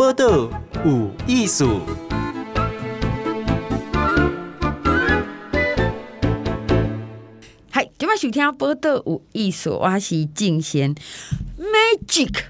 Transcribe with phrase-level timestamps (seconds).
[0.00, 0.48] 报道
[0.82, 1.82] 有艺术。
[7.70, 10.94] 嗨，今晚收听报道有艺术，我是静贤
[11.58, 12.44] Magic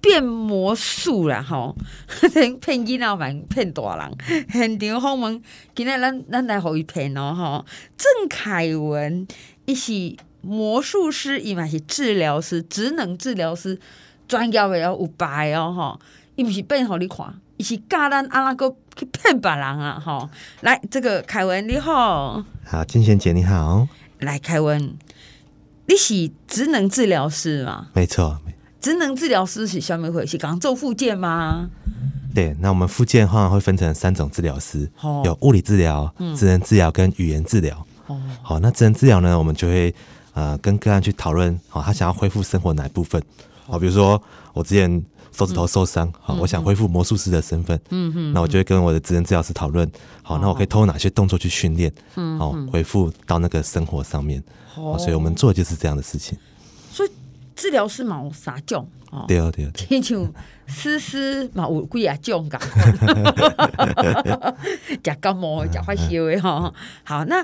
[0.00, 1.76] 变魔术啦吼，
[2.32, 4.46] 骗囡仔蛮骗大人。
[4.50, 5.42] 现场访问，
[5.74, 7.66] 今天咱咱来互伊骗哦吼。
[7.98, 9.28] 郑凯文，
[9.66, 13.78] 伊是魔术师，伊嘛是治疗师，职能治疗师，
[14.26, 16.00] 专业的要有牌哦吼。
[16.40, 17.26] 伊毋是变互你看，
[17.58, 20.26] 伊是教咱安怎个去骗别人啊吼。
[20.62, 23.86] 来，这个凯文你好，好，金贤姐你好。
[24.20, 24.96] 来，凯文，
[25.84, 27.88] 你是职能治疗师吗？
[27.92, 28.40] 没错，
[28.80, 30.38] 职能治疗师是什么回事？
[30.38, 31.68] 刚做复健吗？
[32.34, 37.86] 对，那我们复健的话会分成三种治疗师，哦、有物理治疗、职能治疗跟语言治疗。
[38.06, 39.94] 哦，好，那职能治疗呢，我们就会
[40.32, 43.22] 呃跟个案去讨论，好，他想要恢复生活哪一部分？
[43.66, 44.22] 好，比如说
[44.54, 45.04] 我之前
[45.40, 49.90] 手指头受伤，好、嗯，我想恢复魔术师的身份，嗯嗯，那我就会跟我的职能治疗师讨论，
[50.22, 54.42] 好，那我可以透过哪些动作去训练，嗯，好，恢复到那个生活上面，
[54.76, 56.36] 哦，所以我们做的就是这样的事情。
[56.92, 57.10] 所以
[57.56, 60.30] 治疗师嘛有三种，哦，对哦对哦，亲 像
[60.66, 62.58] 诗诗嘛有几啊种噶，
[65.02, 66.70] 假感冒假发烧的哈，
[67.02, 67.42] 好，那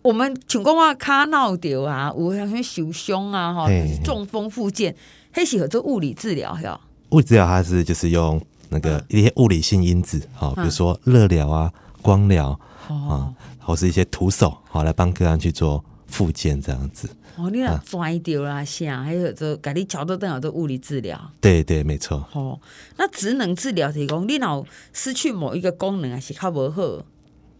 [0.00, 3.68] 我们像讲话卡闹掉啊，有像受伤啊，哈，
[4.02, 4.96] 中风复健。
[5.36, 6.64] 黑喜合做物理治疗，是
[7.10, 12.50] 物理治疗它是就是用那个一些物理性因子，好、嗯，比如说热疗啊、光疗
[12.88, 17.08] 啊、嗯，或是一些徒手，好来帮个案去做复健这样子。
[17.36, 21.20] 哦，你那拽掉啦，像还有做给你调到更好的物理治疗。
[21.40, 22.24] 对对，没错。
[22.32, 22.58] 哦，
[22.96, 27.04] 那职能治疗提供你脑失去某一个功能还是较无好，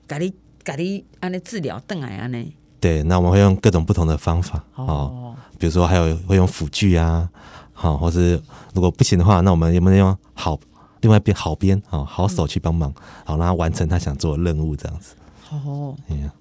[0.07, 2.55] 给你给你安尼治疗邓来安尼。
[2.81, 7.29] 对，那我们会用各种不同的方法，哦，比如说还有会用辅具啊。
[7.75, 8.41] 好，或是
[8.73, 10.59] 如果不行的话，那我们有没有用好
[11.03, 12.91] 另外一边好边好好手去帮忙，
[13.25, 15.15] 好让他完成他想做的任务这样子。
[15.51, 15.95] 哦，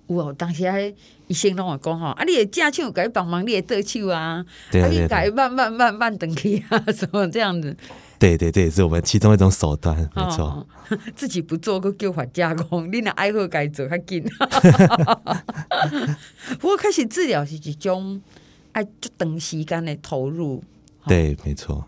[0.07, 0.81] 有哦、当时还
[1.27, 7.75] 医生拢会讲哈，啊，你的正手该帮忙，你的倒手啊，对啊，你该慢慢慢慢等去啊，什么这样子？
[8.17, 10.66] 对对对，是我们其中一种手段，没错、哦。
[11.13, 14.23] 自己不做，搁叫法加工，你若爱好该做较紧。
[16.59, 18.22] 不过开始治疗是一种
[18.72, 20.63] 爱就长时间的投入。
[21.08, 21.86] 对，没错。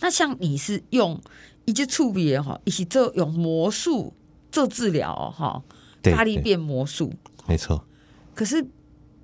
[0.00, 1.20] 那像你是用
[1.64, 4.12] 一些触笔哈，一起做用魔术
[4.50, 5.62] 做治疗哈，
[6.02, 7.12] 咖喱变魔术，
[7.46, 7.82] 没错。
[8.34, 8.66] 可是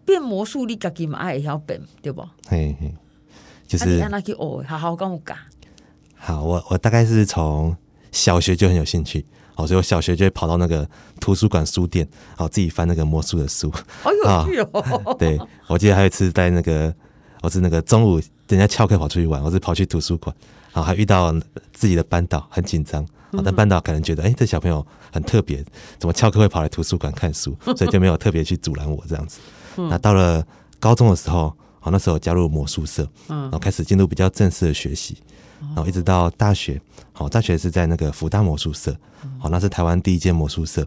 [0.04, 2.22] 变魔术你自己嘛爱晓变，对不？
[2.48, 2.94] 嘿嘿，
[3.66, 5.36] 就是让他去哦，好好跟我讲。
[6.14, 7.76] 好，我我大概是从
[8.12, 10.88] 小学就很有兴趣，好，所以我小学就会跑到那个
[11.20, 13.70] 图书馆书店，好，自己翻那个魔术的书，
[14.02, 15.14] 好有趣哦。
[15.18, 16.94] 对，我记得还有一次在那个，
[17.42, 18.20] 我是那个中午。
[18.56, 20.34] 人家翘课跑出去玩，我是跑去图书馆，
[20.72, 21.32] 然后还遇到
[21.72, 23.06] 自己的班导，很紧张。
[23.44, 25.64] 但班导可能觉得，哎、欸，这小朋友很特别，
[26.00, 29.38] 怎么翘课会跑来图书馆看书， 所以就没有特别去阻拦我这样子。
[29.76, 30.44] 那到了
[30.80, 35.16] 高中的时候，好，那时候加入魔术社，然后开始进入比较正式的学习，
[35.60, 36.80] 然后一直到大学，
[37.12, 38.92] 好，大学是在那个福大魔术社，
[39.38, 40.84] 好，那是台湾第一间魔术社，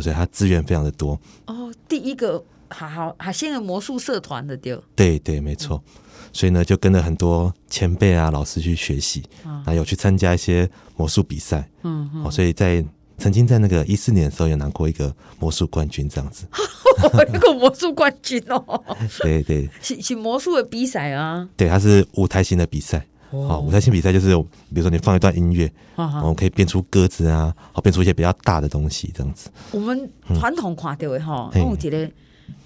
[0.00, 1.20] 所以它资源非常的多。
[1.46, 5.82] 哦，第一个好好好，现在魔术社团的丢，对对，没错。
[6.32, 9.22] 所以呢，就跟着很多前辈啊、老师去学习，
[9.66, 12.82] 啊，有去参加一些魔术比赛，嗯，哦，所以在
[13.18, 16.46] 曾经在那个一四年的时候，有拿过一个魔术冠军这样子，
[17.28, 18.82] 一个魔术冠军哦，
[19.20, 24.34] 对对， 是是魔术的比赛啊，对，它是舞台型的比赛，哦，舞台型比赛就是，
[24.72, 29.50] 比如说你放一段音乐，我们可以变出鸽子啊，好，变出一些比较大的东西这样子。
[29.70, 32.10] 我们传统看到的哈，我觉得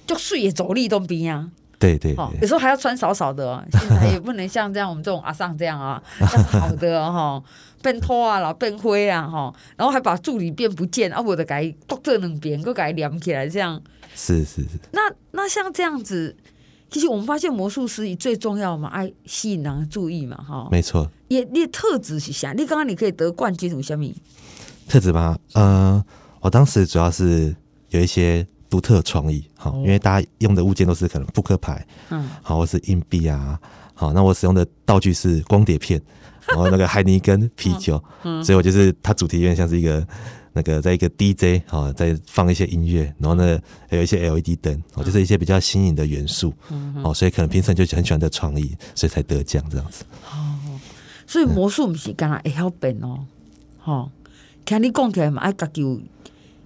[0.07, 1.51] 就睡也走力都不一样。
[1.79, 7.43] 对对，对，有时候还要穿少少的，哦， 现在也不能像这样我们这种阿桑这样啊， 要好的哈，
[7.83, 13.79] 变拖啊，然后变灰啊哈，然后还把助理变不见啊，我的改剁这两边，都改连起来这样。
[14.15, 14.69] 是是是。
[14.93, 15.03] 那
[15.33, 16.35] 那像这样子，
[16.91, 20.69] 其实我们发现魔术师最重要嘛，爱吸引人注意嘛，哈。
[20.71, 21.07] 没错。
[21.29, 22.55] 也你的特质是啥？
[22.55, 24.11] 你刚刚你可以得冠军，有什么？
[24.89, 26.03] 特质吧，呃，
[26.41, 27.55] 我当时主要是
[27.91, 28.47] 有一些。
[28.69, 33.59] 独特创意，好，因为大家用的物件都是可能扑克牌，嗯，好，或是硬币啊，
[33.95, 36.01] 好，那我使用的道具是光碟片，
[36.49, 40.07] 然后那个海尼根啤酒，嗯，所以我就是它主题有点像是一个
[40.53, 43.59] 那个在一个 DJ 好，在放一些音乐，然后呢
[43.89, 50.05] 还有一些 LED 灯，哦，就是一些比较新颖的元素，嗯，好，所以可能评审就很喜欢这创意，所以才得奖这样子。
[50.31, 50.81] 哦，
[51.27, 53.21] 所以魔术不是刚刚会晓变哦，
[53.79, 54.11] 好，
[54.65, 56.01] 听你讲起来嘛，爱家己有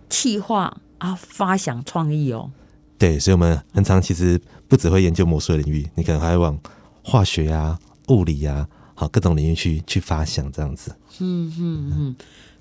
[0.08, 0.74] 企划。
[1.00, 2.50] 啊，发想创意哦，
[2.96, 6.58] 对，所以我们很常其实不只会研究魔术的领域，你可能还会往
[7.02, 10.94] 化学啊、物理啊，好各种领域去去发想这样子。
[11.18, 11.92] 嗯嗯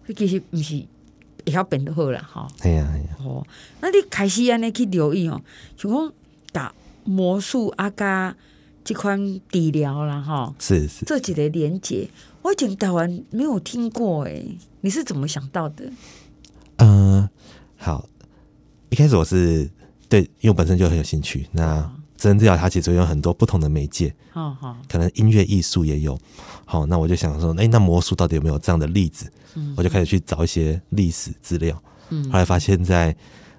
[0.07, 0.83] 嗯，其实不是
[1.45, 2.47] 会晓变好啦，哈。
[2.61, 3.45] 哎呀哎呀，哦，
[3.81, 5.41] 那你开始安尼去留意哦，
[5.77, 6.13] 像讲
[6.51, 8.35] 打魔术啊，加
[8.85, 9.19] 这款
[9.51, 12.09] 治疗啦，哈，是是，这几个连结，
[12.41, 14.43] 我以前台湾没有听过哎，
[14.81, 15.91] 你是怎么想到的？
[16.77, 17.29] 嗯、呃，
[17.77, 18.07] 好，
[18.89, 19.69] 一开始我是
[20.07, 21.47] 对，因为我本身就很有兴趣。
[21.51, 21.79] 那
[22.17, 26.19] 职能治疗它其实有很多不同的媒介，好好，可能音乐艺术也有。
[26.65, 29.31] 好，那我就想说，哎、欸，那魔术到底有没有这样的例子？
[29.55, 31.81] 嗯，我就开始去找一些历史资料。
[32.09, 33.17] 嗯，后来发现在，在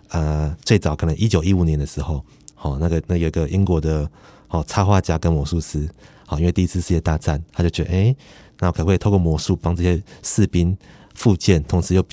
[0.08, 2.24] 呃最早可能一九一五年的时候，
[2.54, 4.10] 好，那个那有个英国的
[4.48, 5.88] 好插画家跟魔术师，
[6.26, 8.16] 好，因为第一次世界大战，他就觉得，哎、欸，
[8.58, 10.76] 那可不可以透过魔术帮这些士兵
[11.14, 12.04] 复健，同时又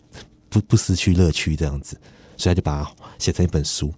[0.49, 1.99] 不不失去乐趣这样子，
[2.37, 3.93] 所以他就把它写成一本书。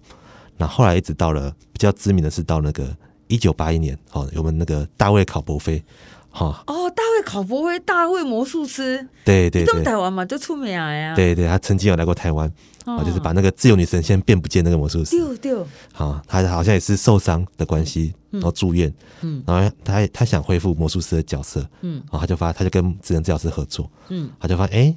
[0.56, 2.86] 那后来一直到了比较知名的是到那个
[3.28, 5.82] 一九八一年，哦，我们那个大卫考伯菲，
[6.28, 12.52] 哈哦，大卫考伯菲，大卫魔术师，对对对，台湾嘛就出名呀，对对，他曾经有来过台湾，
[12.84, 24.96] 哦，就是把那个自由女神先变不见那个魔术师，丢丢，好，他好像也是受伤的关系，然后住院，嗯，然后他他想恢复魔术师的角色，嗯，然后他就发他就跟智能治疗师合作，嗯，他就发现哎。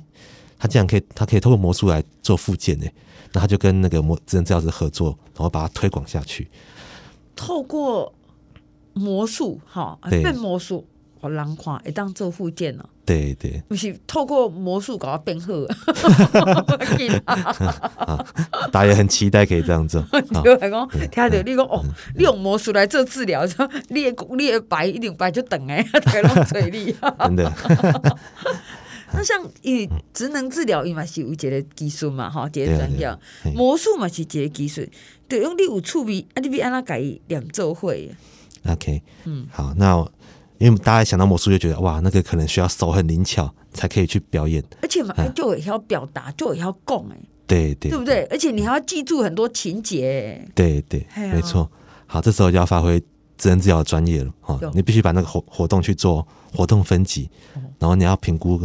[0.64, 2.88] 他这样可以，他可以透过魔术来做附件呢。
[3.34, 6.50] 那他就跟那个魔智能治疗师合作，然后把它推广下去。
[7.36, 8.14] 透过
[8.94, 10.88] 魔术，哈，变魔术，
[11.20, 12.90] 好难看，会当做附件了。
[13.06, 15.52] 对对，不是透过魔术搞到变好。
[18.72, 20.02] 大家也很期待可以这样做。
[20.42, 21.84] 就来讲，听到你讲哦，
[22.16, 23.46] 你用魔术来做治疗，
[23.90, 24.06] 你
[24.38, 26.96] 你的白一定白就等哎， 大家拢嘴里。
[27.20, 27.52] 真的。
[29.14, 33.18] 那像以职能治疗，伊嘛是有一个技术嘛，哈，一个专业。
[33.54, 34.82] 魔术嘛是一个技术，
[35.28, 38.12] 对，用你有趣味，啊，你比安那改两周会。
[38.66, 40.04] OK，嗯，好，那
[40.58, 48.24] 因为大家想到魔术就觉得哇，那个可能需要手很灵巧才可以去表演，而且嘛，就也要表达，就也要讲，哎，对对，对不对？
[48.32, 51.70] 而且你还要记住很多情节，对对，没错。
[52.08, 53.00] 好，这时候就要发挥
[53.38, 56.26] 职能治疗的专业了，哈，你必须把那个活活动去做
[56.56, 57.30] 活动分级，
[57.78, 58.60] 然后你要评估。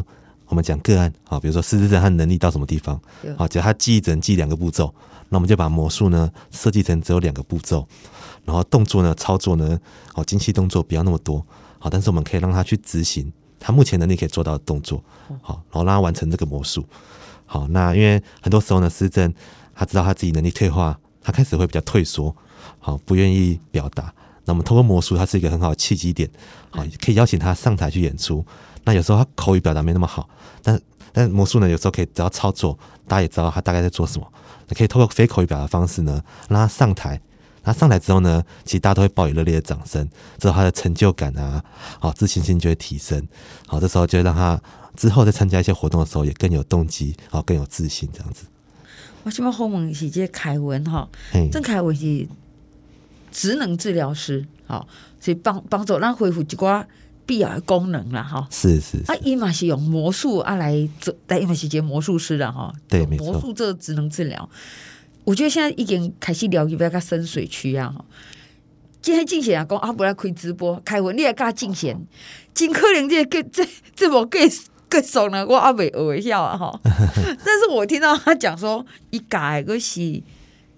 [0.48, 3.00] 我们讲个案啊，比如说失智症他能力到什么地方？
[3.36, 4.92] 好，只要他记忆只能记两个步骤，
[5.28, 7.86] 那我们就把魔术呢设计成只有两个步骤，
[8.44, 9.78] 然后动作呢操作呢，
[10.14, 11.44] 哦精细动作不要那么多，
[11.78, 13.30] 好，但是我们可以让他去执行
[13.60, 15.02] 他目前能力可以做到的动作，
[15.42, 16.84] 好，然后让他完成这个魔术。
[17.44, 19.34] 好，那因为很多时候呢，失智症
[19.74, 22.34] 他知道他自己能力退化，他开始会比较退缩，
[22.78, 24.12] 好，不愿意表达。
[24.44, 26.26] 那我们通过魔术，它是一个很好的契机点，
[26.70, 28.42] 好，可以邀请他上台去演出。
[28.88, 30.26] 那有时候他口语表达没那么好，
[30.62, 30.80] 但
[31.12, 34.26] 但魔术呢，有时候可以只要操作，大家也知道他大概在做什么。
[34.66, 37.20] 你可以透过非口语表达方式呢，让他上台。
[37.62, 40.08] 他上台之后呢，其实大家都会报以热烈的掌声，
[40.38, 41.62] 之后他的成就感啊，
[42.00, 43.22] 好自信心就会提升。
[43.66, 44.58] 好，这时候就会让他
[44.96, 48.46] 之后在参加一些活动的时候也更有动机，好更有自信这样子。
[49.22, 51.06] 我希望后面是这凯文哈，
[51.52, 52.26] 郑凯文是
[53.30, 54.88] 职能治疗师，好，
[55.20, 56.86] 所以帮帮助让恢复一寡。
[57.28, 64.48] 必要的功能了哈，是是，啊，伊嘛是用魔术啊来做，但伊嘛是接魔术师了哈，对，没错，魔术这只能治疗，
[65.24, 68.02] 我觉得现在已经开始了解比较深水区啊哈。
[69.02, 72.00] 今天进贤啊讲啊，不来开直播，开文你也加进贤，
[72.54, 73.62] 金科林这个这
[73.94, 74.50] 这么更
[74.88, 76.80] 更熟呢，我阿未学一下啊哈。
[76.82, 80.22] 但是我听到他讲说，一改个是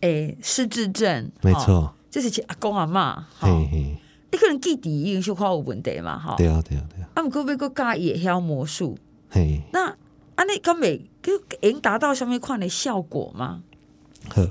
[0.00, 3.96] 诶失智症，没错，这是阿公阿妈，嘿嘿。
[4.32, 6.18] 你可能记忆已经小可有问题嘛？
[6.18, 7.08] 哈，对啊，对啊，对啊。
[7.14, 8.96] 啊，毋过要阁教伊会晓魔术，
[9.28, 9.60] 嘿。
[9.72, 9.94] 那
[10.36, 11.32] 安尼敢会佮
[11.62, 13.62] 能达到什么款的效果吗？
[14.28, 14.48] 呵，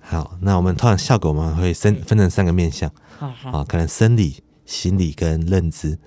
[0.00, 5.98] 好，那我们通常效果嘛会分分成三个面向，好好，可能生理、心理跟认知。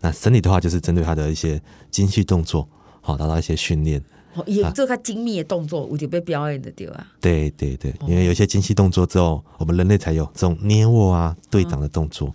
[0.00, 1.60] 那生理的话，就是针对他的一些
[1.90, 2.66] 精细动作，
[3.02, 4.02] 好达到一些训练。
[4.34, 7.06] 哦，也做他精密的动作，我就被表演的对啊。
[7.20, 12.34] 对对对，因为有一些精细动作之后，我们人类才有这种捏握啊、对掌的动作。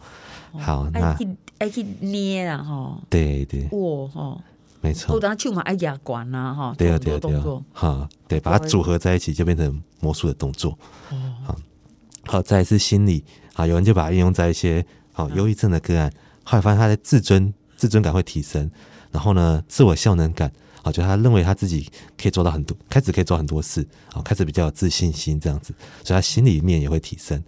[0.60, 1.18] 好，那
[1.58, 4.38] 爱去捏啦哈，对对，握哈，
[4.82, 5.16] 没错。
[5.16, 10.78] 我当手嘛爱压管啦哈，对啊对啊对啊，哈，对，把它组合在一起就变成魔术的动作。
[11.44, 11.56] 好，
[12.26, 16.12] 好，再来是心理，啊，有人就把它应用在一些好忧郁症的个案，
[16.44, 18.70] 后来发现他的自尊自尊感会提升，
[19.12, 20.52] 然后呢，自我效能感，
[20.84, 27.42] 好，就他认为他自己可以做到很多，开始可以做很多事，啊，开始比较有自信心这样子，所以他心里面也会提升。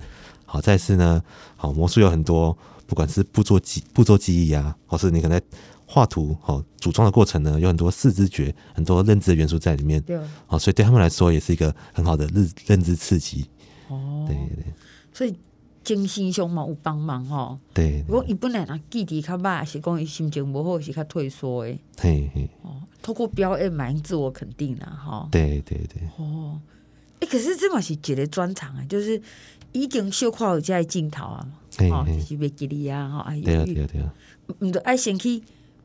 [0.46, 1.22] 好，再是呢，
[1.58, 2.58] 好，魔术有很多。
[2.88, 5.46] 不管是步骤记步骤记忆啊，或是你可能在
[5.86, 10.02] 画图、好组装的过程呢，有很多四肢觉、很多认知的元素在里面。
[10.02, 10.18] 对，
[10.48, 13.46] 哦，所以对他们来说也是一个很好的认认知刺激。
[13.90, 14.74] 哦，对对对。
[15.14, 15.36] 所以
[15.84, 17.58] 精神上嘛有帮忙吼。
[17.74, 21.80] 对，如果伊本来若记忆较歹，是讲伊心情无好，是较退缩诶。
[21.98, 22.50] 嘿嘿。
[22.64, 25.30] 哦，透过表演蛮自我肯定啦，吼。
[25.32, 26.02] 对对对。
[26.18, 26.60] 哦，
[27.20, 29.22] 诶、欸，可是这嘛是一个专长啊，就是
[29.72, 31.48] 已经小看有这个镜头啊，
[31.78, 31.84] 是
[32.38, 34.14] 袂吉利啊，吼，哎，对啊对啊对啊。
[34.60, 35.44] 毋着爱先去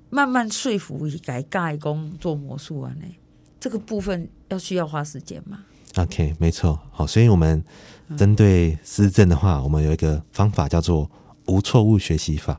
[0.08, 3.06] 慢慢说服伊，改教伊讲做魔术啊呢，
[3.58, 5.58] 这个部分要需要花时间嘛。
[5.96, 7.62] OK，没错，好，所以我们
[8.16, 11.10] 针对失智症的话，我们有一个方法叫做
[11.46, 12.58] 无错误学习法。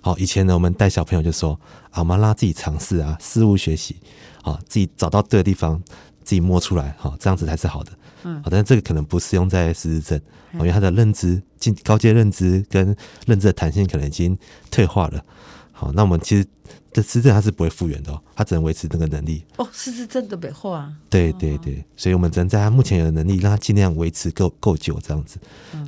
[0.00, 1.58] 好，以前呢，我们带小朋友就说
[1.90, 3.96] 啊，我们要让他自己尝试啊，事物学习，
[4.42, 5.78] 好，自己找到对的地方，
[6.24, 7.92] 自己摸出来，好，这样子才是好的。
[8.24, 10.20] 嗯，好，但是这个可能不适用在失智症，
[10.54, 12.96] 因为他的认知进高阶认知跟
[13.26, 14.36] 认知的弹性可能已经
[14.70, 15.24] 退化了。
[15.72, 16.46] 好，那我们其实。
[16.92, 19.68] 这失智症它是不会复原的哦，它只能维持这个能力哦。
[19.72, 25.38] 失智症的白话啊，对对对，所以我们只能在他目前有的能力，让他尽量维持够够久这样子。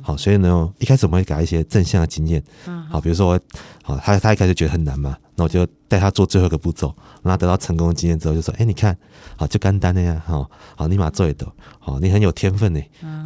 [0.01, 2.41] 好，所以呢，一开始我们会给他一些正向的经验。
[2.89, 3.37] 好，比如说，
[3.83, 8.97] 好，他他一开始觉得很难嘛，那我就带他做最后一个步骤，让他得到成功的经验之后，就说：“哎，你看，
[9.35, 12.81] 好，就干单的呀，好，好，立马做一做，好，你很有天分呢，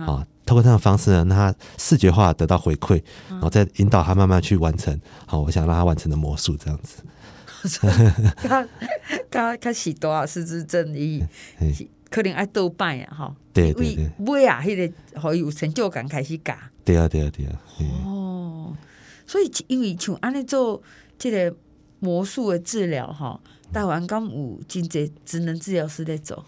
[0.06, 4.98] 好。”透过这样的方式呢，让他视觉化得到回馈，然后再引导他慢慢去完成。
[5.26, 7.04] 好，我想让他完成的魔术这样子。
[8.38, 8.66] 他
[9.30, 10.96] 他他是多少失智症？
[10.96, 11.22] 伊
[12.10, 13.36] 可能爱豆瓣呀，哈。
[13.52, 14.10] 对对对。
[14.20, 16.56] 尾啊，迄个好有成就感，开始教。
[16.86, 17.62] 对啊对啊对啊。
[18.06, 18.74] 哦，
[19.26, 20.82] 所以因为像安尼做
[21.20, 21.54] 这个
[22.00, 23.40] 魔术的治疗，哈，
[23.72, 26.44] 台湾敢有真侪职能治疗师在做。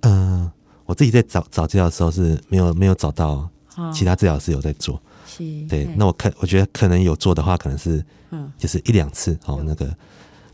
[0.00, 0.50] 嗯，
[0.86, 3.48] 我自己在找找资料的时候是没有没有找到
[3.92, 5.00] 其他治疗师有在做。
[5.26, 5.44] 是。
[5.68, 9.94] 对，那我看我觉得可能有做的话，可能是嗯，就是一两次哦，那个。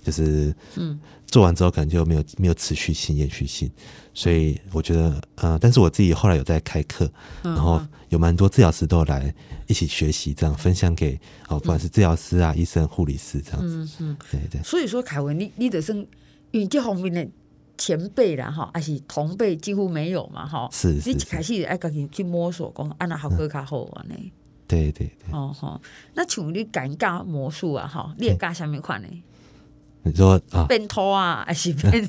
[0.06, 0.96] 就是，嗯，
[1.26, 3.68] 做完之后可能就没有没有持续性、延续性，
[4.14, 7.10] 所以我觉得，呃，但是我自己后来有在开课，
[7.42, 9.34] 然后有蛮多治疗师都来
[9.66, 14.62] 一起学习，这样分享给哦，不管是治疗师啊、医生、护理师这样子，嗯，对对。
[14.62, 15.92] 所以说，凯文，你你的是
[16.52, 17.28] 因为这方面的
[17.76, 24.14] 前辈啦，哈，还是同辈几乎没有嘛，哈，是，你一开始爱自己去摸索，讲按哪好个较好玩呢？
[24.68, 25.32] 对对对。
[25.32, 25.80] 哦吼，
[26.14, 29.08] 那像你敢教魔术啊，哈，你会教什么款呢？
[30.06, 32.08] 你说啊，变拖啊，还是变？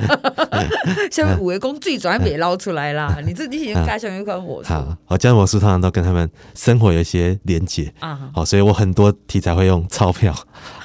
[1.12, 3.18] 像有的讲最转别捞出来啦。
[3.26, 4.70] 你自己喜欢教什么款魔术？
[4.70, 8.30] 好，我教魔术通常都跟他们生活有一些连结啊。
[8.34, 10.34] 好，所以我很多题材会用钞票，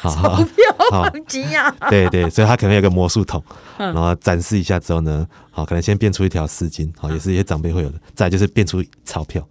[0.02, 1.74] 钞票很急呀。
[1.90, 3.42] 对对，所以他可能有个魔术桶，
[3.78, 7.96] 然后展示一下之后呢，好，可能先变出一条丝巾，好，也是一些长辈会有的。
[8.14, 9.42] 再就是变出钞票。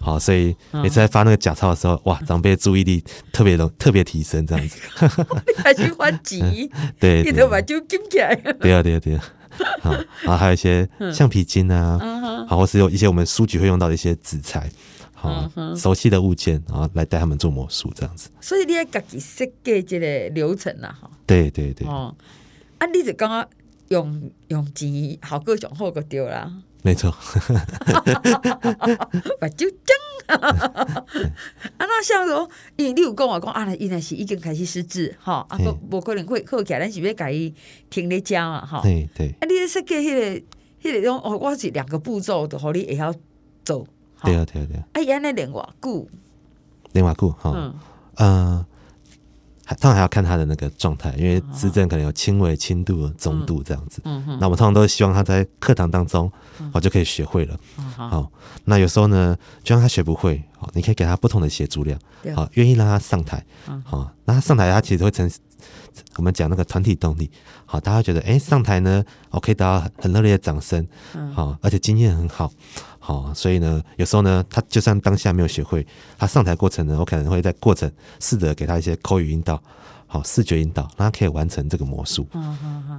[0.00, 4.78] 好，所以每次在发那个假钞的时候，哇，长辈注意力特别容特别提升，这样子。
[5.62, 6.40] 还去换钱？
[6.98, 8.34] 对，一头把就金起来。
[8.34, 9.24] 对啊，对啊，对啊。
[9.82, 9.92] 好，
[10.22, 11.98] 然后还有一些橡皮筋啊，
[12.48, 14.70] 好，或是有一些我们书局会用到的一些纸材，
[15.12, 18.30] 好，熟悉的物件，然后来带他们做魔术，这样子。
[18.40, 21.10] 所以你要自己设计这个流程啊，哈。
[21.26, 21.86] 对对对。
[21.86, 22.14] 哦，
[22.78, 23.46] 啊，你就刚刚
[23.88, 26.50] 用用钱，好各种货个丢了。
[26.82, 27.10] 没错，
[29.40, 31.04] 我就讲，啊，
[31.78, 37.32] 那像说，因为你有讲我讲啊，伊那是已经开始失智，哈，啊，不，无可能会好起来，咱是要改
[37.90, 39.08] 停咧家嘛，哈，对。
[39.14, 40.20] 对，啊，你设计迄个，
[40.82, 43.12] 迄个种，哦，我是两个步骤的，和你会晓
[43.64, 43.86] 做，
[44.22, 46.08] 对啊对啊对啊，啊，原来练偌久，
[46.92, 47.74] 练偌久，哈，嗯，
[48.16, 48.66] 呃。
[49.76, 54.00] 当然还要看他的那个状态，因为自证可能有轻微、轻度、中度这样子。
[54.04, 54.38] 嗯嗯。
[54.40, 56.30] 那我们通常都希望他在课堂当中，
[56.72, 57.56] 我就可以学会了。
[57.96, 58.30] 好，
[58.64, 61.98] 那有时候呢，就让他学不会，好，你可以给他不同的协助量。
[62.34, 63.44] 好，愿意让他上台。
[63.84, 65.30] 好，那他上台，他其实会成
[66.16, 67.30] 我们讲那个团体动力。
[67.66, 70.86] 好，大家会觉得，哎，上台呢，我可以得到很热烈的掌声。
[71.34, 72.50] 好，而且经验很好。
[72.98, 75.86] 好，所以呢，有时候呢，他就算当下没有学会，
[76.18, 77.90] 他上台过程呢，我可能会在过程
[78.20, 79.60] 试着给他一些口语引导，
[80.06, 82.26] 好，视觉引导，让他可以完成这个魔术。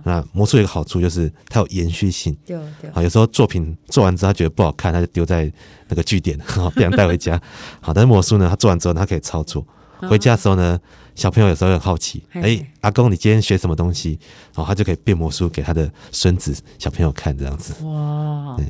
[0.03, 2.35] 那魔术有一个好处就是它有延续性。
[2.45, 2.89] 对对。
[2.91, 5.51] 好，有时候作品做完之后他觉得不好看，他就丢在
[5.87, 7.39] 那个据点，好，不想带回家。
[7.79, 9.65] 好，但是魔术呢，他做完之后他可以操作，
[10.09, 10.79] 回家的时候呢，
[11.15, 14.19] 小朋友有时候很好奇，哎、欸，阿公你今天学什么东西？
[14.55, 17.73] 然后，他就可以变魔术给他的孙子小朋友看，这样子。
[17.85, 18.55] 哇。
[18.57, 18.65] 对。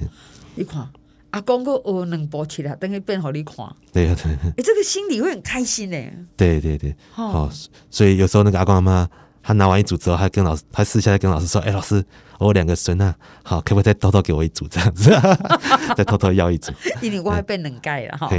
[0.56, 0.88] 你看。
[1.32, 3.56] 阿公哥学两步起来，等于变好你看。
[3.94, 4.34] 对啊，对。
[4.34, 5.98] 哎，这个心里会很开心呢。
[6.36, 6.94] 对对对。
[7.14, 7.50] 好，
[7.90, 9.08] 所以有时候那个阿公阿妈，
[9.42, 12.04] 他拿完一组之后，他跟老师，他私下来跟老师说：“哎，老师，
[12.38, 15.10] 我有两个孙啊，好，可不可以再偷偷给我一组这样子？
[15.96, 16.74] 再偷偷要一组。
[17.02, 18.30] ”因为我还被冷盖了哈。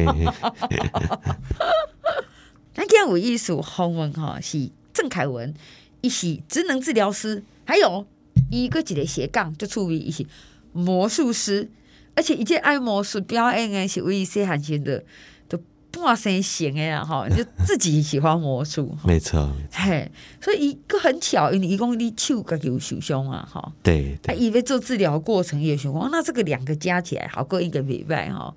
[2.75, 5.55] 那天有艺术访问哈，是郑凯文，
[6.01, 8.07] 伊是职能治疗师，还有
[8.51, 10.27] 一个一个斜杠，就处于一些
[10.73, 11.71] 魔术师。
[12.15, 15.03] 而且一切爱魔术表演的是为细汉时的
[15.51, 15.59] 都
[15.93, 28.55] 半生型的啊，哈，你就自己喜欢魔术，没错，嘿，所以一个很巧，因为一共你手个有受伤啊，哈，对，对，以为做治疗过程也受伤，那这个两个加起来好过一个礼拜哈，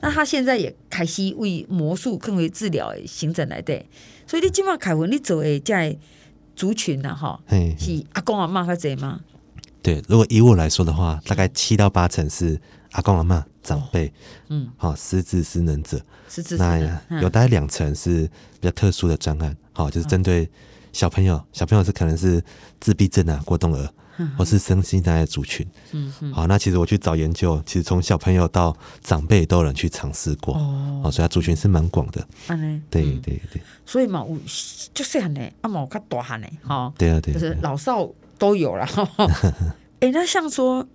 [0.00, 3.84] 那他现在也开始为魔术更为治疗的行程来的，
[4.26, 5.96] 所以你今晚凯文你走诶在
[6.56, 7.40] 族群呢，哈，
[7.78, 9.20] 是阿公阿妈较侪吗？
[9.82, 12.60] 对，如果以我来说的话，大概七到八成是
[12.92, 13.44] 阿公阿妈。
[13.62, 14.12] 长辈，
[14.48, 16.80] 嗯，好，失智失能者，失智那
[17.20, 18.28] 有大概两成是
[18.60, 20.50] 比较特殊的专案，好，就是针对
[20.92, 22.42] 小朋友，小朋友是可能是
[22.80, 23.88] 自闭症啊、过动儿，
[24.36, 32.26] 或是身心障碍族群，嗯嗯，好，那其实我去找研究，其实从小朋友到长辈都有人去尝试过，哦，所以他族群是蛮广的，
[32.90, 34.38] 对对对，所以嘛，我
[34.94, 38.08] 就是很呢，阿毛较大汉呢，哈，对啊对，就是老少
[38.38, 38.86] 都有了，
[40.00, 40.86] 哎， 那像说。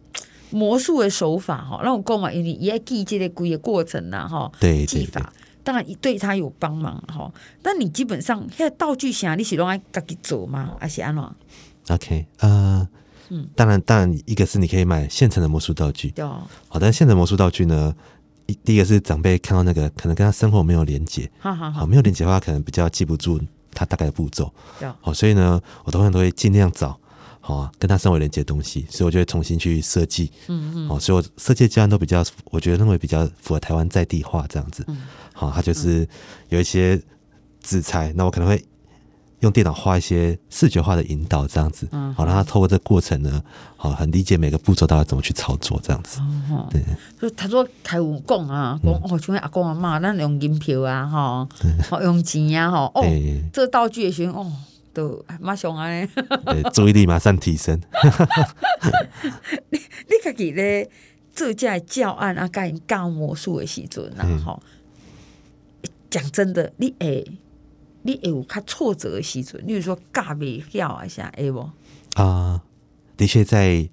[0.49, 5.33] 魔术的手法哈，让我购买，因为也记这个鬼的过程呐哈，对技法
[5.67, 7.29] 当然对他有帮忙哈。
[7.61, 10.71] 但你基本上现在道具啥，你是拢爱自己做吗？
[10.79, 11.21] 还是安怎
[11.89, 12.87] ？OK，呃，
[13.27, 17.93] 嗯，当然，当然，一个是你可以买现成的魔术道具，对，好，但是现成魔术道具呢，
[18.63, 23.37] 第一个是长辈看到那个可能跟他生活没有连结，好好好，没有连结的话，可能比较记不住
[23.73, 24.53] 他大概的步骤，
[25.01, 26.97] 好，所以呢，我通常都会尽量找。
[27.47, 30.29] 好啊，跟他生活连接的东西，所以我就会重新去设计。
[30.49, 34.83] 嗯嗯，好，所以我设计教案都比较，我觉得认为比较符合台湾在地化这样子。
[34.89, 36.05] 嗯，好，它就是
[36.49, 37.01] 有一些
[37.61, 38.61] 纸材，那我可能会
[39.39, 41.87] 用电脑画一些视觉化的引导这样子。
[41.93, 43.41] 嗯，好，让他透过这个过程呢，
[43.77, 46.19] 好，很理解每个步骤到底怎么去操作这样子。
[46.51, 46.83] 哦，对。
[47.21, 51.47] 就他说台语讲啊，讲哦，像阿公阿妈，咱用银票啊，哈，
[51.89, 53.01] 好用钱啊，哈，哦，
[53.53, 54.51] 这个道具也行哦。
[54.97, 55.87] 都马上啊！
[56.73, 57.79] 注意力马上提升。
[59.69, 60.89] 你你家己咧
[61.35, 64.59] 做这教案啊，教教魔术的时阵啊，吼、
[65.83, 67.31] 嗯，讲真的，你会
[68.01, 71.69] 你会有较挫折的时阵，例如说教袂晓一下，会无？
[72.15, 72.63] 啊，
[73.15, 73.87] 的确在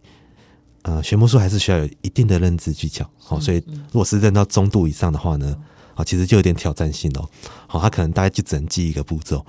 [0.83, 5.55] 呃学魔术还是需要有一定的认知技巧，好、嗯，所以如果是认到中度以上的话呢，
[5.95, 7.29] 啊，其实就有点挑战性哦。
[7.67, 9.45] 好，他可能大概就只能记一个步骤。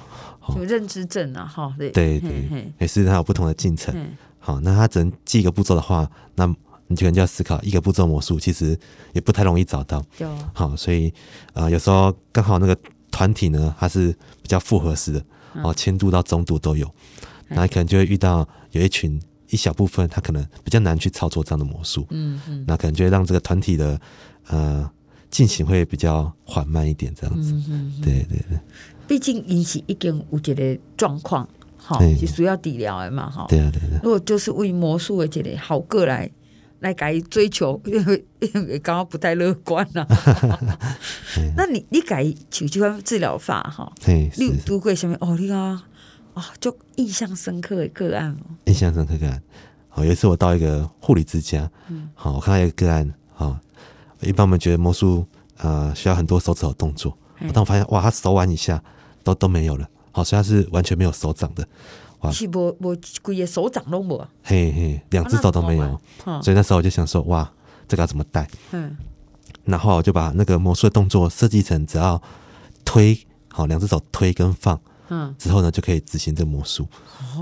[0.56, 3.96] 有认知症啊，哈，对对对，也是它有不同的进程。
[4.40, 6.46] 好，那他只能记一个步骤的话，那
[6.86, 8.78] 你可能就要思考一个步骤魔术，其实
[9.14, 10.06] 也不太容易找到。
[10.54, 11.10] 好，所以
[11.54, 12.78] 啊、呃，有时候刚好那个
[13.10, 14.12] 团体呢，它是
[14.44, 15.26] 比较复合式的，
[15.64, 16.88] 哦，轻度到中度都有，
[17.48, 22.06] 那可能就会遇到有一群一小部分，他可能比较难去操作这样的魔术。
[22.12, 24.00] 嗯嗯，那可能就会让这个团体的
[24.50, 24.88] 呃
[25.36, 27.52] 进行会比较缓慢一点，这样子。
[27.68, 28.58] 嗯对对对。
[29.06, 31.46] 毕竟引起一点有这个状况，
[31.78, 33.46] 哈，是需要治疗的嘛，哈。
[33.50, 34.00] 对啊，对啊。
[34.02, 36.32] 如果就是为魔术的这个好个来
[36.80, 40.08] 来改追求，因为因为刚刚不太乐观 了。
[41.58, 43.92] 那你你改取这款治疗法，哈，
[44.38, 45.18] 你有读过什么？
[45.20, 45.84] 哦，你啊，
[46.34, 48.56] 啊，就印象深刻的个案哦。
[48.68, 49.44] 印象深刻个案，
[49.90, 53.60] 好，有一次我到一个护理之家，嗯，好，我看到一个个案，好，
[54.26, 55.26] 一般我们觉得魔术
[55.58, 57.18] 啊需要很多手指的动作，
[57.54, 58.82] 但我发现哇，他手腕以下。
[59.26, 61.68] 都都没有了，好，所以他是完全没有手掌的，
[62.20, 66.00] 哇，是无无规个手掌都无，嘿嘿，两只手都没有，
[66.44, 67.52] 所以那时候我就想说，哇，
[67.88, 68.48] 这个要怎么带？
[68.70, 68.96] 嗯，
[69.64, 72.22] 然后我就把那个魔术的动作设计成只要
[72.86, 76.88] 推，好，两只手推跟放，嗯，之后呢就可以执行这个魔术，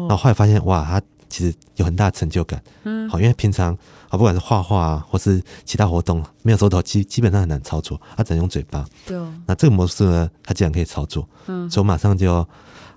[0.08, 1.02] 然后后来发现，哇，他。
[1.34, 3.76] 其实有很大的成就感，嗯，好，因为平常
[4.08, 8.86] 啊，不管是画画啊，或是其他活动，没有手指头，基基本上很难操作，他只能用嘴巴。
[9.04, 9.34] 对哦。
[9.48, 12.48] 那这个模式呢，他竟然可以操作，嗯，所以我马上就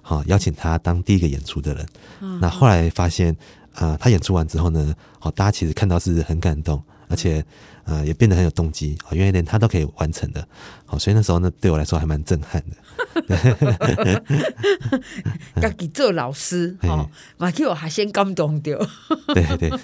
[0.02, 1.86] 好邀请他当第一个演出的人。
[2.20, 3.32] 嗯，那后来发现，
[3.72, 7.42] 啊、呃，他演出完之后呢，好，大家其实看到是很感动，而且。
[7.88, 10.44] 呃，也变得很有动机啊，因为连他都可以完成的，
[10.86, 12.76] 好，所以那时候呢，对我来说还蛮震撼的。
[15.60, 18.78] 自己做老师，哦，嘛给我还先感动掉。
[19.28, 19.80] 对对对，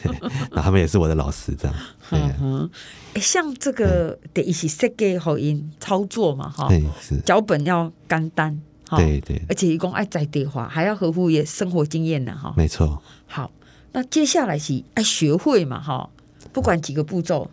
[0.53, 1.77] 那他们也是我的老师，这样。
[2.11, 2.71] 嗯哼，
[3.14, 6.68] 哎，像这个得一起设计好音操作嘛，哈，
[7.01, 8.61] 是脚本要简单，
[8.97, 12.53] 对对，而且一共爱在地化，还要合乎也生活经验的哈。
[12.57, 13.03] 没错。
[13.27, 13.51] 好，
[13.92, 16.09] 那接下来是爱学会嘛，哈，
[16.53, 17.51] 不管几个步骤。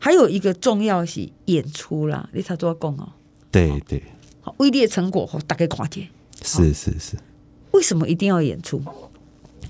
[0.00, 3.08] 还有一个重要是演出啦，你才做工哦。
[3.50, 4.02] 对对，
[4.44, 6.06] 好，威力成果大概看见。
[6.42, 7.16] 是是是。
[7.72, 8.80] 为什么一定要演出？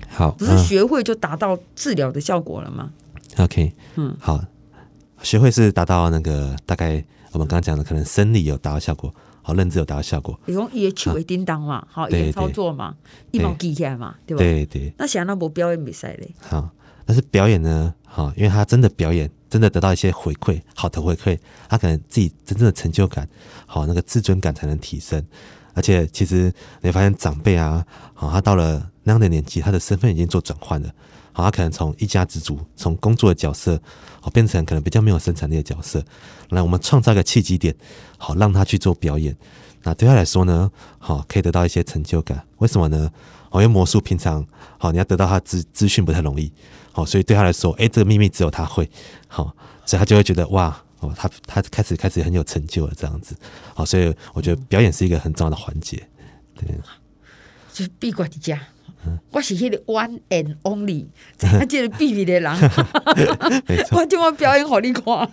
[0.09, 2.91] 好，不是学会就达到治疗的效果了吗
[3.37, 4.39] ？OK，嗯，好，
[5.23, 10.37] 学会是达到那个大概我们刚刚讲的，可能生理有达到效果，好，认知有达到效果。
[10.45, 12.95] 用也曲为叮当嘛，好，也操作嘛，
[13.31, 14.43] 一毛记起来嘛，对吧？
[14.43, 14.93] 对对。
[14.97, 16.35] 那想那不表演比赛嘞？
[16.41, 16.69] 好，
[17.05, 17.93] 但是表演呢？
[18.03, 19.29] 哈，因为他真的表演。
[19.47, 21.39] 真的得到一些回馈，好的回馈，
[21.69, 23.25] 他可能自己真正的成就感，
[23.65, 25.23] 好那个自尊感才能提升。
[25.73, 30.93] 而且其实你发现长辈啊，好他到了那样的年纪，他的身份已经做转换了，
[31.35, 33.77] 好他可能从一家之主，从工作的角色，
[34.21, 36.01] 好变成可能比较没有生产力的角色。
[36.51, 37.75] 来，我们创造一个契机点，
[38.17, 39.35] 好让他去做表演。
[39.83, 42.41] 那对他来说呢，好可以得到一些成就感。
[42.59, 43.11] 为什么呢？
[43.51, 44.45] 哦，因为魔术平常
[44.77, 46.51] 好你要得到他资资讯不太容易，
[46.93, 48.89] 好，所以对他来说，哎，这个秘密只有他会，
[49.27, 53.35] 好，所以他就会觉得哇，哦，他他开始开始很有成就了这样子，
[53.73, 56.01] 好，所以我觉得表演是一个很重要的环节。
[56.55, 56.67] 对，
[57.73, 58.59] 就是闭关的家，
[59.31, 61.05] 我是迄个 one and only，
[61.67, 62.51] 这个秘密的人，
[63.91, 65.29] 我今晚表演互你看，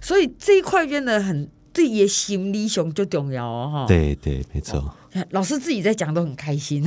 [0.00, 1.48] 所以这一块变得很。
[1.74, 3.86] 对，也心理上就重要哦，哈。
[3.86, 4.94] 对对，没错。
[5.30, 6.86] 老师自己在讲都很开心。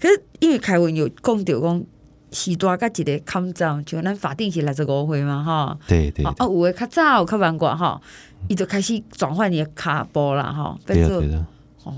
[0.00, 1.84] 可是因为凯文有讲到讲，
[2.32, 5.78] 时大甲一个抗战，就咱法定是来十五岁嘛，哈。
[5.86, 6.24] 对对。
[6.24, 8.00] 啊，有诶较早较晚过哈，
[8.48, 10.74] 伊就开始转换伊诶卡波啦，哈。
[10.86, 11.34] 对对对。
[11.84, 11.94] 哦，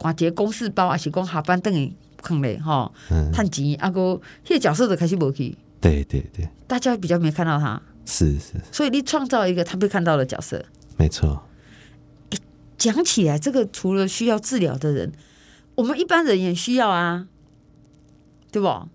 [0.00, 2.90] 挂一个公事包，还是讲下班等于坑嘞，哈。
[3.10, 3.30] 嗯。
[3.30, 5.54] 趁钱，啊个，迄个角色就开始无去。
[5.78, 6.48] 对对对。
[6.66, 7.80] 大家比较没看到他。
[8.06, 10.64] 是是，所以你创造一个他被看到的角色，
[10.96, 11.42] 没错。
[12.78, 15.12] 讲起来，这个除了需要治疗的人，
[15.74, 17.26] 我们一般人也需要啊，
[18.50, 18.88] 对不？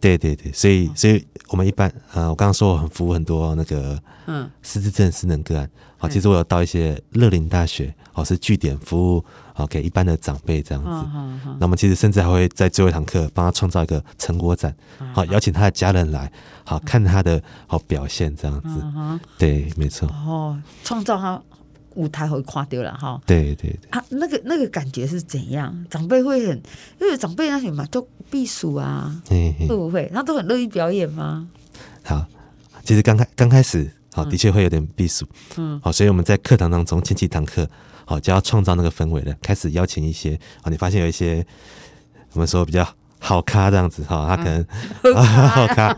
[0.00, 11.08] 对对对，所以所以我们一般呃，我刚刚说我很服务很多那个嗯失智症失能个案，好，其实我有到一些乐龄大学，哦是据点服务，好给一般的长辈这样子。
[11.58, 14.74] 那我们其实甚至还会在最后一堂课帮他创造一个成果展，
[15.12, 16.30] 好邀请他的家人来，
[16.64, 19.18] 好看他的好表现这样子。
[19.38, 20.08] 对，没错。
[20.08, 21.40] 哦，创造他
[21.98, 23.20] 舞台会垮掉了哈。
[23.26, 23.90] 对对对。
[23.90, 25.84] 啊，那个那个感觉是怎样？
[25.90, 26.56] 长辈会很，
[27.00, 30.10] 因为长辈那些嘛都避暑啊，会不会？
[30.14, 31.48] 他都很乐意表演吗？
[32.04, 32.24] 好，
[32.84, 37.68] 其实刚开刚开始，好的确会有点避暑，嗯，好，所以我们在课堂当中前几堂课，
[38.04, 41.44] 好就要创造那个氛围了，开始邀请一些，啊，你发现有一些
[42.32, 42.86] 我们说比较
[43.18, 44.64] 好咖这样子，哈，他可能
[45.48, 45.96] 好咖，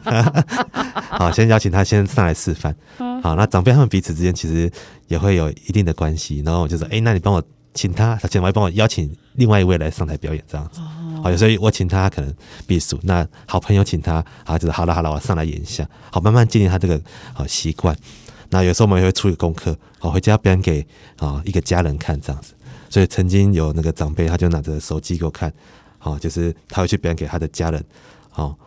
[1.18, 2.74] 好，先邀请他先上来示范。
[3.22, 4.70] 好，那长辈他们彼此之间其实
[5.08, 7.42] 也会有一定的关系，然后我就说，哎、欸，那你帮我
[7.74, 10.80] 请他，他先来帮我邀请另外一位来上台表演，这样子。
[11.22, 12.34] 好，有时候我请他可能
[12.66, 17.00] 避暑，那好朋友请他，好，就是好了好了，我上来演一下，好，慢慢建立他这个
[17.34, 17.94] 好习惯。
[18.48, 20.84] 那有时候我们也会出一个功课，好，回家表演给
[21.18, 22.54] 啊一个家人看，这样子。
[22.88, 25.52] 所以曾经有那个长辈，他就拿着手机给我看，
[26.00, 27.84] 好，就是他会去表演给他的家人，
[28.30, 28.58] 好。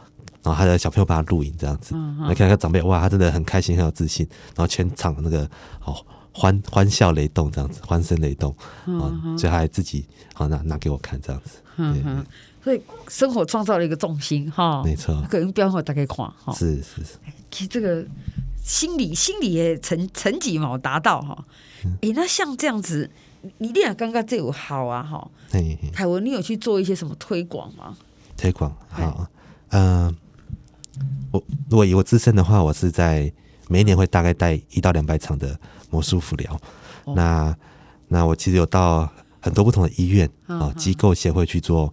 [0.41, 1.95] 然后他的小朋友帮他录影这样子，
[2.27, 4.27] 来看看长辈哇，他真的很开心，很有自信。
[4.47, 5.49] 然后全场那个
[5.85, 5.95] 哦
[6.33, 8.53] 欢欢笑雷动这样子，欢声雷动
[8.85, 11.59] 啊，所以他还自己好拿拿给我看这样子。
[11.77, 12.25] 嗯，
[12.61, 15.23] 所以生活创造了一个重心哈，没错。
[15.29, 17.13] 可能表演给大概看哈，是是是。
[17.49, 18.05] 其实这个
[18.61, 21.45] 心理心理也成成绩嘛达到哈。
[22.01, 23.09] 哎，那像这样子，
[23.57, 25.29] 你一定要刚刚这有好啊哈。
[25.91, 27.95] 凯文，你有去做一些什么推广吗？
[28.37, 29.27] 推广好，
[29.69, 30.15] 嗯。
[31.31, 33.31] 我如果以我自身的话，我是在
[33.67, 36.61] 每一年会大概带一到两百场的魔术辅疗。
[37.05, 37.57] 哦、那
[38.07, 41.91] 那我其实有到很多不同的医院啊、哦、机构协会去做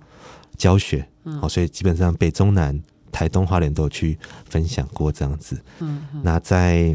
[0.59, 2.79] 教学，好、嗯，所以基本上北中南、
[3.11, 5.59] 台东、花莲都有去分享过这样子。
[5.79, 6.95] 嗯，嗯那在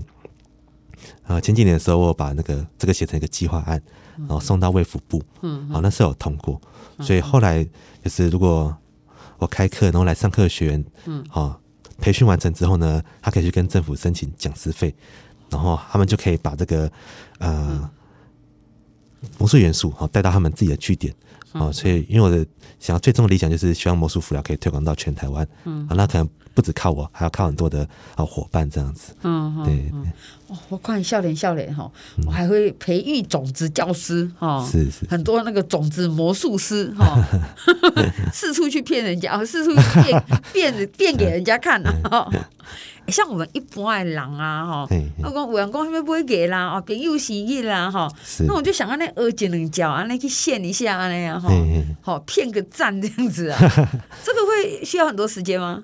[1.24, 3.82] 呃前几年的时候，我把那个这个写成一个计划案，
[4.17, 6.60] 然后送到卫福部，嗯，好，那时候有通过。
[6.99, 7.63] 所以后来
[8.04, 8.75] 就是如果
[9.38, 11.60] 我开课，然后来上课的学员，嗯，好。
[11.97, 14.93] 培训完成之后呢，他可以去跟政府申请讲师费，
[15.49, 16.91] 然后他们就可以把这个
[17.39, 17.89] 呃
[19.38, 21.14] 魔术元素好带到他们自己的据点，
[21.54, 22.46] 哦，所以因为我的
[22.80, 30.10] 想要最终的理想就是希望魔术辅料可以推广到全台湾，嗯，啊，那可能不止靠我，还要靠很多的啊伙伴这样子，嗯，对对。
[30.48, 31.92] 哦，我看笑脸笑脸哈，
[32.26, 37.18] 我还会培育种子教师哈，是是，很多那个种子魔术师哈，
[38.32, 42.30] 四处去骗人家，四处去变变变给人家看啊。
[43.08, 44.88] 像我们一般的人啊哈，
[45.24, 48.12] 我讲有人讲什么不会给啦，哦，朋友生意啦哈，
[48.48, 51.50] 那我就想要那二一两脚啊，那去献一下那样哈，
[52.02, 53.60] 好骗个赞这样子啊，
[54.24, 55.84] 这个会需要很多时间吗？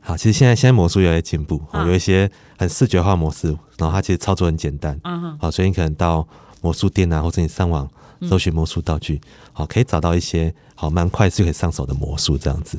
[0.00, 5.00] 好，其实现在现在魔术越来越进步，有一些很视觉化模式，然后它其实操作很简单，
[5.40, 6.26] 好，所以你可能到
[6.60, 7.88] 魔术店啊，或者你上网
[8.28, 9.20] 搜寻魔术道具，
[9.52, 12.78] 好，可以找到一些好蛮快就可以上手的魔术这样子，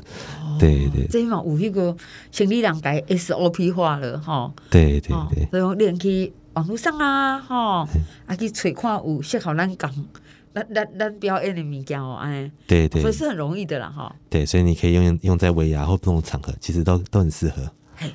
[0.60, 1.08] 对对。
[1.08, 1.96] 这嘛有迄个
[2.32, 7.88] 心理两改 SOP 化了哈，对对对，所以连去网络上啊，哈，
[8.26, 9.92] 啊去揣看有适合咱讲。
[10.56, 14.16] 咱咱咱表演的物件哦，哎，对对，所以是很容易的啦，哈。
[14.30, 17.70] 对，所以你可以用用在尾牙或不同场合，其实都都很适合。
[17.98, 18.10] 嘿，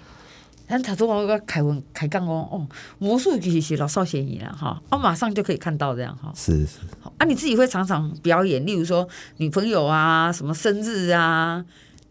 [0.67, 2.67] 咱他说我个凯文开讲哦，哦，
[2.99, 6.33] 魔术其实是老少咸宜了哈，我、哦、马上就可以看到这样哈。
[6.35, 6.79] 是是。
[7.19, 11.63] 啊，你自己会常常表演，例如说女朋友啊，什么生日啊，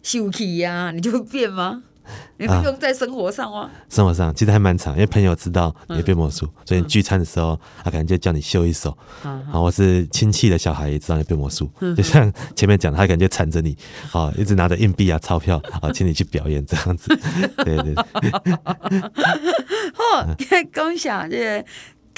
[0.10, 1.84] 休息呀，你就会变吗？
[2.38, 3.60] 你会用在生活上吗？
[3.60, 8.98] 啊、生活上其实还蛮长，因为朋友知道你变魔术，嗯、所以你聚餐的时候，他可能就叫你秀一手。
[9.24, 13.78] 嗯、然后我是亲戚的小孩也知道你变魔术，嗯、就像前面讲，他感觉缠着你，
[14.12, 17.16] 啊， 一直拿着硬币啊、钞票啊，请你去表演这样子。
[17.58, 18.52] 对 对对。
[19.94, 20.36] 好，
[20.74, 21.66] 共享这个。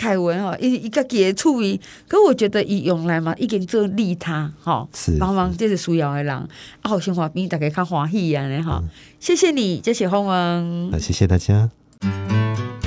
[0.02, 6.50] 凯文哦，一一个杰出于，可我觉得伊用来嘛，已经做利他哈，是帮忙这是需要的人，啊，
[6.82, 8.82] 好生活比大家较欢喜啊，的哈，
[9.20, 11.70] 谢谢你，谢谢凤凰，那谢谢大家。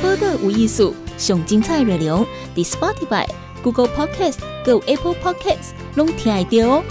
[0.03, 3.29] 播客无艺术，上精彩内容，伫 Spotify、
[3.63, 6.85] Google Podcast、Go Apple Podcasts，拢听得到哦。